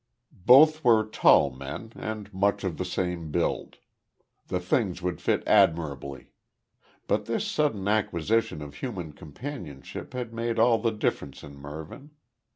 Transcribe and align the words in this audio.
Both 0.45 0.83
were 0.83 1.05
tall 1.05 1.51
men, 1.51 1.93
and 1.95 2.33
much 2.33 2.63
of 2.63 2.79
the 2.79 2.85
same 2.85 3.29
build. 3.31 3.77
The 4.47 4.59
things 4.59 4.99
would 5.03 5.21
fit 5.21 5.43
admirably. 5.45 6.31
But 7.05 7.25
this 7.25 7.45
sudden 7.45 7.87
acquisition 7.87 8.63
of 8.63 8.73
human 8.73 9.13
companionship 9.13 10.13
had 10.13 10.33
made 10.33 10.57
all 10.57 10.79
the 10.79 10.89
difference 10.91 11.43
in 11.43 11.55
Mervyn. 11.55 12.09